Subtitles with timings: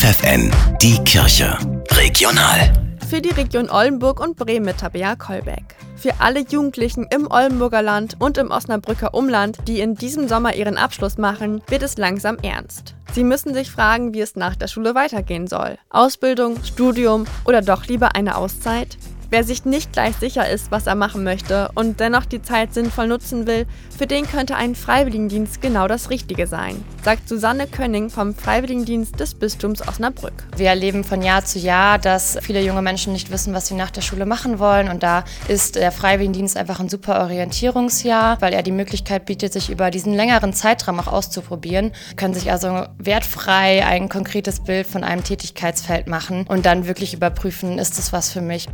[0.00, 1.58] FFN, die Kirche.
[1.90, 2.72] Regional.
[3.10, 5.76] Für die Region Oldenburg und Bremen mit Tabea Kolbeck.
[5.94, 10.78] Für alle Jugendlichen im Oldenburger Land und im Osnabrücker Umland, die in diesem Sommer ihren
[10.78, 12.94] Abschluss machen, wird es langsam ernst.
[13.12, 15.76] Sie müssen sich fragen, wie es nach der Schule weitergehen soll.
[15.90, 18.96] Ausbildung, Studium oder doch lieber eine Auszeit?
[19.32, 23.06] Wer sich nicht gleich sicher ist, was er machen möchte und dennoch die Zeit sinnvoll
[23.06, 23.64] nutzen will,
[23.96, 29.36] für den könnte ein Freiwilligendienst genau das Richtige sein, sagt Susanne Könning vom Freiwilligendienst des
[29.36, 30.32] Bistums Osnabrück.
[30.56, 33.92] Wir erleben von Jahr zu Jahr, dass viele junge Menschen nicht wissen, was sie nach
[33.92, 38.64] der Schule machen wollen und da ist der Freiwilligendienst einfach ein super Orientierungsjahr, weil er
[38.64, 44.08] die Möglichkeit bietet, sich über diesen längeren Zeitraum auch auszuprobieren, können sich also wertfrei ein
[44.08, 48.66] konkretes Bild von einem Tätigkeitsfeld machen und dann wirklich überprüfen, ist es was für mich.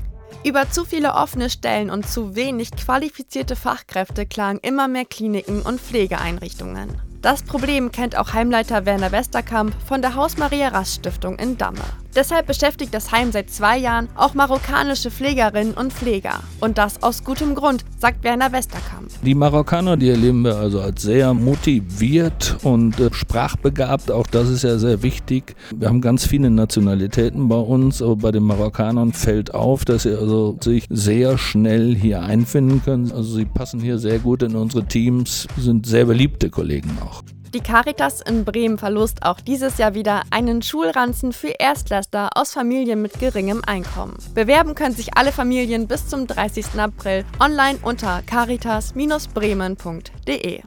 [0.44, 5.80] Über zu viele offene Stellen und zu wenig qualifizierte Fachkräfte klagen immer mehr Kliniken und
[5.80, 7.00] Pflegeeinrichtungen.
[7.20, 11.82] Das Problem kennt auch Heimleiter Werner Westerkamp von der Haus-Maria-Rast-Stiftung in Damme.
[12.16, 16.40] Deshalb beschäftigt das Heim seit zwei Jahren auch marokkanische Pflegerinnen und Pfleger.
[16.60, 19.10] Und das aus gutem Grund, sagt Werner Westerkamp.
[19.22, 24.10] Die Marokkaner, die erleben wir also als sehr motiviert und äh, sprachbegabt.
[24.10, 25.56] Auch das ist ja sehr wichtig.
[25.76, 30.14] Wir haben ganz viele Nationalitäten bei uns, aber bei den Marokkanern fällt auf, dass sie
[30.14, 33.12] also sich sehr schnell hier einfinden können.
[33.12, 37.22] Also sie passen hier sehr gut in unsere Teams, sind sehr beliebte Kollegen auch.
[37.56, 43.00] Die Caritas in Bremen verlost auch dieses Jahr wieder einen Schulranzen für Erstklässler aus Familien
[43.00, 44.18] mit geringem Einkommen.
[44.34, 46.78] Bewerben können sich alle Familien bis zum 30.
[46.78, 50.64] April online unter caritas-bremen.de.